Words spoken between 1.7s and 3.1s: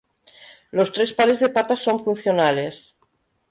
son funcionales.